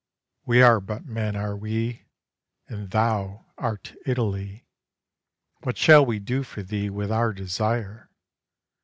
[0.47, 2.05] We are but men, are we,
[2.67, 4.65] And thou art Italy;
[5.61, 8.09] What shall we do for thee with our desire?